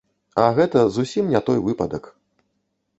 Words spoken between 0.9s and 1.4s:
зусім